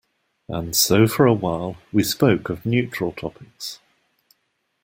[0.49, 3.77] And so for a while we spoke of neutral topics.